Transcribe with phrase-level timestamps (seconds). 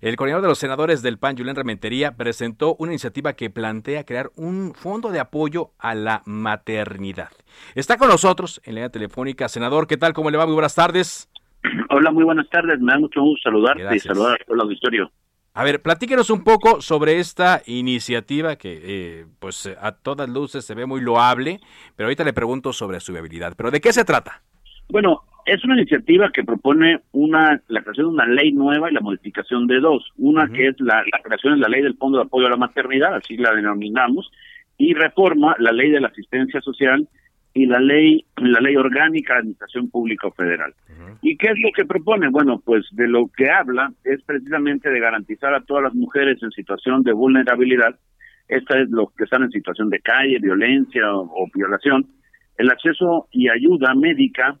[0.00, 4.30] El coordinador de los senadores del PAN, Julián Rementería, presentó una iniciativa que plantea crear
[4.36, 7.30] un fondo de apoyo a la maternidad.
[7.74, 9.48] Está con nosotros en la línea telefónica.
[9.48, 10.12] Senador, ¿qué tal?
[10.12, 10.44] ¿Cómo le va?
[10.44, 11.30] Muy buenas tardes.
[11.90, 12.78] Hola, muy buenas tardes.
[12.80, 15.10] Me da mucho gusto saludarte y saludar a todo el auditorio.
[15.54, 20.74] A ver, platíquenos un poco sobre esta iniciativa que, eh, pues, a todas luces se
[20.74, 21.60] ve muy loable,
[21.96, 23.54] pero ahorita le pregunto sobre su viabilidad.
[23.56, 24.42] ¿Pero de qué se trata?
[24.88, 29.00] Bueno, es una iniciativa que propone una la creación de una ley nueva y la
[29.00, 30.12] modificación de dos.
[30.16, 32.56] Una que es la, la creación de la ley del Fondo de Apoyo a la
[32.56, 34.30] Maternidad, así la denominamos,
[34.78, 37.08] y reforma la ley de la asistencia social
[37.54, 40.74] y la ley la ley orgánica de administración pública federal.
[41.22, 42.28] ¿Y qué es lo que propone?
[42.28, 46.50] Bueno, pues de lo que habla es precisamente de garantizar a todas las mujeres en
[46.50, 47.98] situación de vulnerabilidad,
[48.48, 52.06] esta es los que están en situación de calle, violencia o, violación,
[52.58, 54.58] el acceso y ayuda médica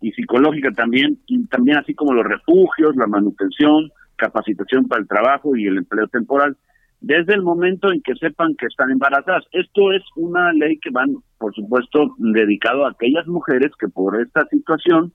[0.00, 5.56] y psicológica también, y también así como los refugios, la manutención, capacitación para el trabajo
[5.56, 6.56] y el empleo temporal,
[7.00, 9.44] desde el momento en que sepan que están embarazadas.
[9.52, 14.46] Esto es una ley que van, por supuesto, dedicado a aquellas mujeres que por esta
[14.48, 15.12] situación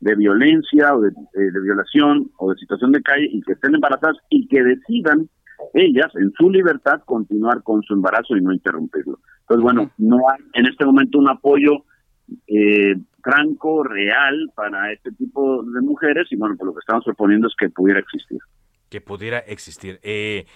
[0.00, 4.16] de violencia o de, eh, violación o de situación de calle y que estén embarazadas
[4.28, 5.28] y que decidan
[5.72, 9.18] ellas en su libertad continuar con su embarazo y no interrumpirlo.
[9.40, 11.84] Entonces, bueno, no hay en este momento un apoyo
[12.46, 17.48] eh, franco, real para este tipo de mujeres y bueno, pues lo que estamos proponiendo
[17.48, 18.38] es que pudiera existir.
[18.90, 19.98] Que pudiera existir.
[20.02, 20.46] Eh,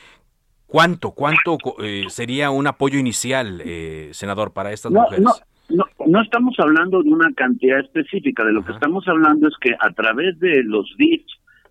[0.66, 5.24] ¿Cuánto, cuánto eh, sería un apoyo inicial, eh, senador, para estas mujeres?
[5.70, 9.74] No, no, estamos hablando de una cantidad específica, de lo que estamos hablando es que
[9.78, 11.22] a través de los DIF,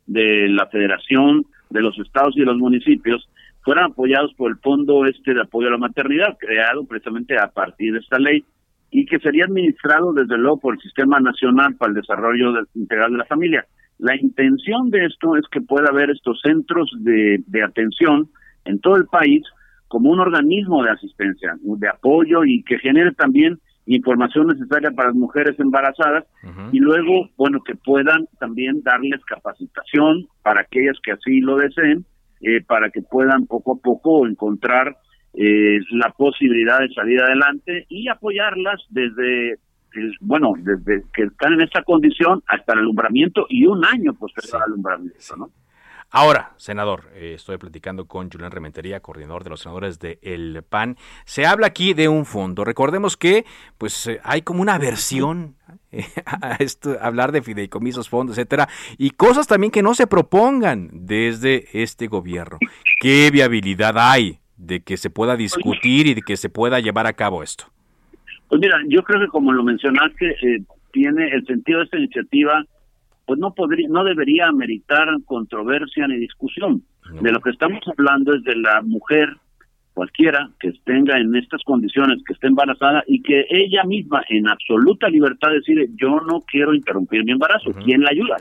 [0.07, 3.30] de la federación, de los estados y de los municipios,
[3.62, 7.94] fueran apoyados por el Fondo Este de Apoyo a la Maternidad, creado precisamente a partir
[7.94, 8.44] de esta ley,
[8.92, 13.18] y que sería administrado desde luego por el Sistema Nacional para el Desarrollo Integral de
[13.18, 13.66] la Familia.
[14.00, 18.30] La intención de esto es que pueda haber estos centros de, de atención
[18.66, 19.44] en todo el país
[19.88, 25.18] como un organismo de asistencia, de apoyo y que genere también información necesaria para las
[25.18, 26.25] mujeres embarazadas
[26.72, 32.06] y luego, bueno, que puedan también darles capacitación para aquellas que así lo deseen,
[32.42, 34.98] eh, para que puedan poco a poco encontrar
[35.40, 39.59] eh, la posibilidad de salir adelante y apoyarlas desde,
[40.20, 44.64] bueno, desde que están en esta condición hasta el alumbramiento y un año posterior al
[44.64, 45.52] alumbramiento, ¿no?
[46.09, 50.96] Ahora, senador, eh, estoy platicando con Julián Rementería, coordinador de los senadores de El PAN.
[51.25, 52.64] Se habla aquí de un fondo.
[52.64, 53.46] Recordemos que
[53.78, 55.58] pues eh, hay como una aversión
[55.92, 60.90] eh, a esto, hablar de fideicomisos, fondos, etcétera, y cosas también que no se propongan
[60.94, 62.58] desde este gobierno.
[63.02, 67.13] ¿Qué viabilidad hay de que se pueda discutir y de que se pueda llevar a
[67.13, 67.66] cabo esto?
[68.47, 72.66] Pues mira, yo creo que como lo mencionaste, tiene el sentido de esta iniciativa
[73.28, 76.81] pues no podría, no debería meritar controversia ni discusión.
[77.22, 79.35] De lo que estamos hablando es de la mujer
[79.94, 85.09] cualquiera que tenga en estas condiciones, que esté embarazada y que ella misma en absoluta
[85.09, 88.38] libertad decide yo no quiero interrumpir mi embarazo, ¿quién la ayuda?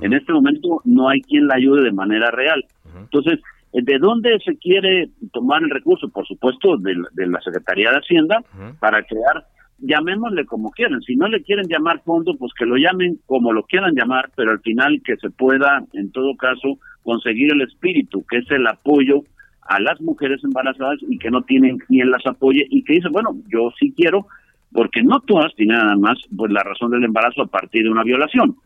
[0.00, 2.64] En este momento no hay quien la ayude de manera real.
[2.96, 3.40] Entonces,
[3.72, 6.08] ¿de dónde se quiere tomar el recurso?
[6.08, 8.42] Por supuesto, de, de la Secretaría de Hacienda
[8.80, 9.44] para crear
[9.80, 11.00] llamémosle como quieran.
[11.02, 14.50] Si no le quieren llamar fondo, pues que lo llamen como lo quieran llamar, pero
[14.50, 19.22] al final que se pueda, en todo caso, conseguir el espíritu, que es el apoyo
[19.62, 23.30] a las mujeres embarazadas y que no tienen quien las apoye y que dicen, bueno,
[23.48, 24.26] yo sí quiero,
[24.72, 28.04] porque no todas tienen nada más pues la razón del embarazo a partir de una
[28.04, 28.56] violación.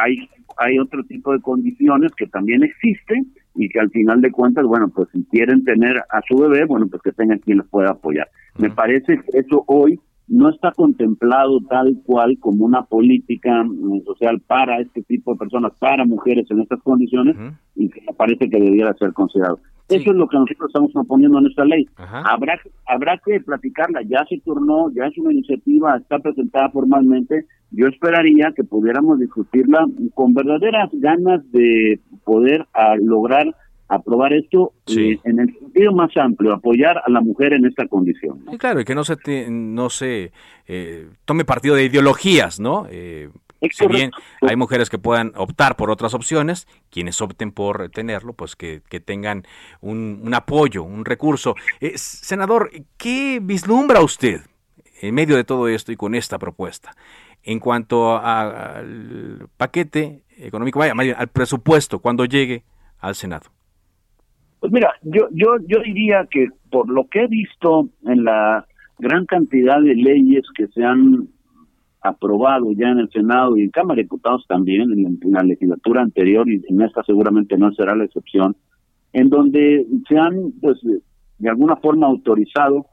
[0.00, 0.28] Hay
[0.58, 4.88] hay otro tipo de condiciones que también existen y que al final de cuentas, bueno,
[4.94, 8.28] pues si quieren tener a su bebé, bueno, pues que tengan quien les pueda apoyar.
[8.58, 9.98] Me parece que eso hoy
[10.28, 15.72] no está contemplado tal cual como una política mm, social para este tipo de personas,
[15.78, 17.36] para mujeres en estas condiciones,
[17.74, 19.58] y que me parece que debiera ser considerado.
[19.90, 21.86] Eso es lo que nosotros estamos proponiendo en esta ley.
[21.96, 27.46] Habrá, habrá que platicarla, ya se turnó, ya es una iniciativa, está presentada formalmente.
[27.70, 33.54] Yo esperaría que pudiéramos discutirla con verdaderas ganas de poder a, lograr
[33.90, 38.38] aprobar esto eh, en el sentido más amplio, apoyar a la mujer en esta condición.
[38.58, 39.16] claro, y que no se,
[39.50, 40.30] no se
[40.68, 42.86] eh, tome partido de ideologías, ¿no?
[42.88, 43.30] Eh,
[43.70, 44.10] si bien
[44.40, 49.44] hay mujeres que puedan optar por otras opciones, quienes opten por tenerlo, pues que, tengan
[49.80, 51.54] un, apoyo, un recurso.
[51.80, 54.40] Eh, senador, ¿qué vislumbra usted
[55.02, 56.94] en medio de todo esto y con esta propuesta?
[57.42, 62.64] En cuanto al paquete económico, vaya, al presupuesto cuando llegue
[62.98, 63.50] al Senado.
[64.60, 68.66] Pues mira, yo, yo, yo diría que por lo que he visto en la
[68.98, 71.28] gran cantidad de leyes que se han
[72.02, 76.48] aprobado ya en el Senado y en Cámara de Diputados también, en la, legislatura anterior,
[76.48, 78.56] y en esta seguramente no será la excepción,
[79.12, 82.86] en donde se han, pues, de alguna forma autorizado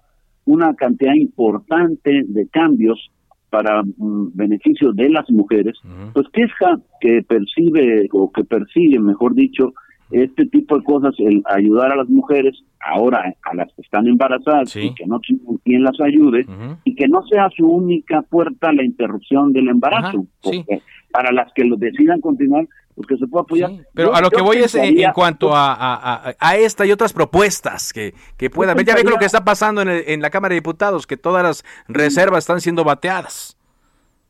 [0.45, 3.11] una cantidad importante de cambios
[3.49, 5.75] para mm, beneficio de las mujeres,
[6.13, 9.73] pues queja que percibe o que persigue, mejor dicho,
[10.11, 14.75] este tipo de cosas, el ayudar a las mujeres, ahora a las que están embarazadas
[14.75, 16.45] y que no tienen quien las ayude,
[16.83, 20.81] y que no sea su única puerta la interrupción del embarazo, porque
[21.11, 23.71] para las que lo decidan continuar, pues que se pueda apoyar.
[23.93, 28.13] pero a lo que voy es en, cuanto a, a, esta y otras propuestas que,
[28.37, 28.85] que pueda haber.
[28.85, 31.63] Ya ve lo que está pasando en, en la Cámara de Diputados, que todas las
[31.87, 33.56] reservas están siendo bateadas.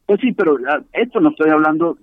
[0.08, 1.98] Pues sí, pero ah, esto no estoy hablando,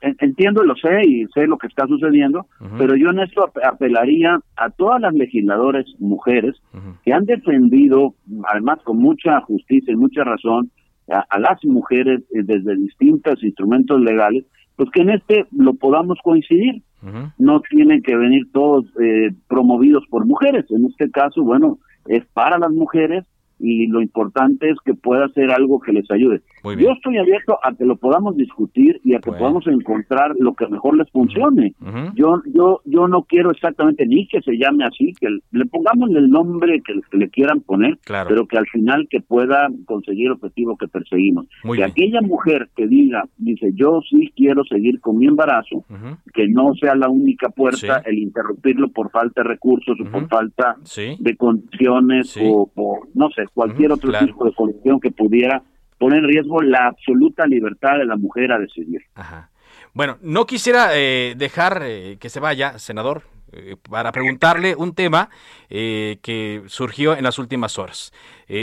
[0.00, 2.46] eh, entiendo, lo sé y sé lo que está sucediendo,
[2.78, 6.56] pero yo en esto apelaría a todas las legisladoras mujeres
[7.04, 8.14] que han defendido,
[8.50, 10.70] además con mucha justicia y mucha razón,
[11.10, 14.46] a, las mujeres eh, desde distintos instrumentos legales,
[14.76, 16.82] pues que en este lo podamos coincidir.
[17.38, 20.66] No tienen que venir todos eh, promovidos por mujeres.
[20.70, 23.24] En este caso, bueno, es para las mujeres
[23.60, 26.40] y lo importante es que pueda ser algo que les ayude.
[26.64, 30.66] Yo estoy abierto a que lo podamos discutir y a que podamos encontrar lo que
[30.66, 31.74] mejor les funcione.
[32.14, 36.28] Yo yo yo no quiero exactamente ni que se llame así, que le pongamos el
[36.30, 40.88] nombre que, le quieran poner, pero que al final que pueda conseguir el objetivo que
[40.88, 41.46] perseguimos.
[41.74, 45.84] que aquella mujer que diga, dice, yo sí quiero seguir con mi embarazo,
[46.32, 50.76] que no sea la única puerta el interrumpirlo por falta de recursos o por falta
[51.18, 55.62] de condiciones o por, no sé, cualquier otro tipo de condición que pudiera
[55.98, 59.02] poner en riesgo la absoluta libertad de la mujer a decidir.
[59.92, 65.28] Bueno, no quisiera eh, dejar eh, que se vaya, senador, eh, para preguntarle un tema
[65.68, 68.12] que surgió en las últimas horas.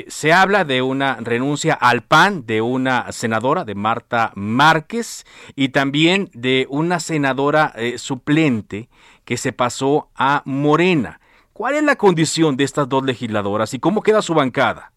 [0.08, 5.26] se habla de una renuncia al PAN de una senadora, de Marta Márquez,
[5.56, 8.90] y también de una senadora suplente
[9.24, 11.22] que se pasó a Morena.
[11.58, 14.92] ¿Cuál es la condición de estas dos legisladoras y cómo queda su bancada?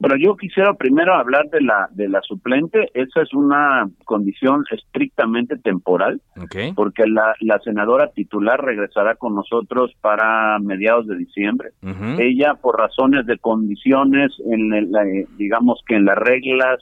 [0.00, 2.88] Bueno, yo quisiera primero hablar de la de la suplente.
[2.92, 6.20] Esa es una condición estrictamente temporal,
[6.74, 11.70] porque la, la senadora titular regresará con nosotros para mediados de diciembre.
[12.18, 14.90] Ella, por razones de condiciones, en
[15.36, 16.80] digamos que en las reglas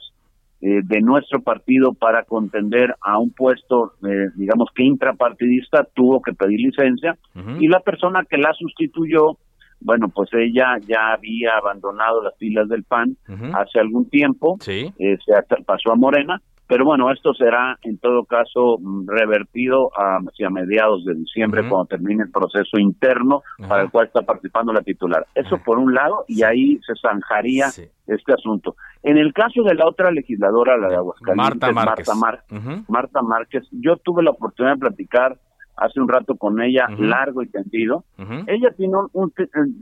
[0.61, 6.33] eh, de nuestro partido para contender a un puesto, eh, digamos que intrapartidista, tuvo que
[6.33, 7.17] pedir licencia.
[7.59, 9.37] Y la persona que la sustituyó,
[9.79, 13.15] bueno, pues ella ya había abandonado las filas del PAN
[13.53, 18.77] hace algún tiempo, eh, se pasó a Morena pero bueno, esto será en todo caso
[18.79, 24.21] mm, revertido hacia mediados de diciembre cuando termine el proceso interno para el cual está
[24.21, 25.25] participando la titular.
[25.33, 27.69] Eso por un lado y ahí se zanjaría
[28.05, 28.75] este asunto.
[29.01, 33.97] En el caso de la otra legisladora, la de Aguascalientes, Marta Márquez, Marta, Márquez yo
[33.97, 35.39] tuve la oportunidad de platicar
[35.75, 38.03] hace un rato con ella largo y tendido.
[38.45, 39.33] Ella tiene un,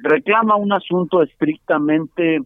[0.03, 2.39] reclama un asunto estrictamente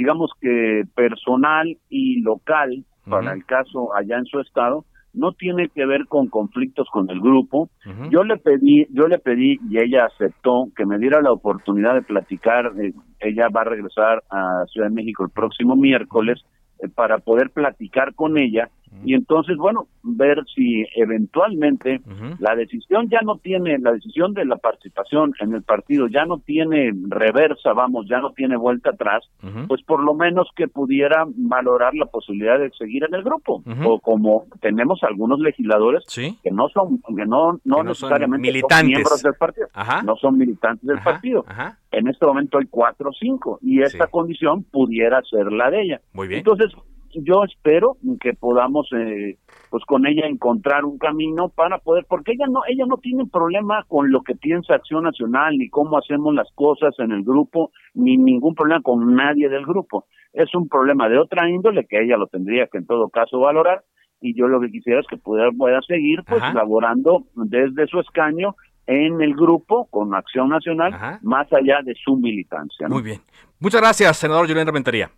[0.00, 5.84] digamos que personal y local para el caso allá en su estado no tiene que
[5.84, 7.68] ver con conflictos con el grupo.
[8.10, 12.02] Yo le pedí, yo le pedí y ella aceptó que me diera la oportunidad de
[12.02, 12.72] platicar.
[12.80, 16.40] Eh, ella va a regresar a Ciudad de México el próximo miércoles
[16.78, 18.70] eh, para poder platicar con ella
[19.04, 22.00] y entonces, bueno, ver si eventualmente
[22.38, 26.38] la decisión ya no tiene, la decisión de la participación en el partido ya no
[26.38, 29.24] tiene reversa, vamos, ya no tiene vuelta atrás,
[29.68, 33.62] pues por lo menos que pudiera valorar la posibilidad de seguir en el grupo.
[33.84, 38.78] O como tenemos algunos legisladores que no son, que no, no, necesariamente militantes.
[38.78, 39.68] son miembros del partido,
[40.04, 41.44] no son militantes del partido.
[41.90, 46.00] En este momento hay cuatro o cinco y esta condición pudiera ser la de ella.
[46.12, 46.38] Muy bien.
[46.38, 46.72] Entonces,
[47.14, 49.38] yo espero que podamos eh,
[49.70, 53.84] pues con ella encontrar un camino para poder porque ella no ella no tiene problema
[53.88, 58.16] con lo que piensa Acción Nacional ni cómo hacemos las cosas en el grupo ni
[58.16, 60.06] ningún problema con nadie del grupo.
[60.32, 63.82] Es un problema de otra índole que ella lo tendría que en todo caso valorar
[64.20, 68.54] y yo lo que quisiera es que pueda, pueda seguir pues laborando desde su escaño
[68.86, 73.20] en el grupo con Acción Nacional más allá de su militancia muy bien.
[73.58, 75.10] Muchas gracias senador Julián Rementería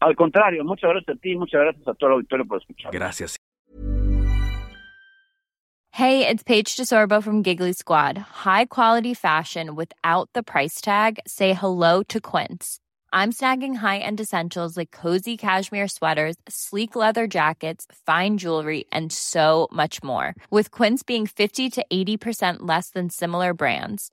[0.00, 2.92] al contrario, muchas gracias a ti, muchas gracias a todo el auditorio por escuchar.
[2.92, 3.36] Gracias.
[5.92, 8.16] Hey, it's Paige DeSorbo from Giggly Squad.
[8.16, 11.18] High quality fashion without the price tag.
[11.26, 12.78] Say hello to Quince.
[13.12, 19.66] I'm snagging high-end essentials like cozy cashmere sweaters, sleek leather jackets, fine jewelry, and so
[19.72, 20.36] much more.
[20.48, 24.12] With Quince being 50 to 80% less than similar brands.